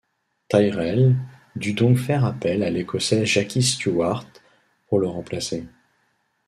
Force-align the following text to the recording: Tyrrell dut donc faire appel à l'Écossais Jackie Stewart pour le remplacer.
Tyrrell 0.47 1.15
dut 1.55 1.73
donc 1.75 1.99
faire 1.99 2.25
appel 2.25 2.63
à 2.63 2.71
l'Écossais 2.71 3.23
Jackie 3.23 3.61
Stewart 3.61 4.25
pour 4.87 4.97
le 4.97 5.05
remplacer. 5.05 5.67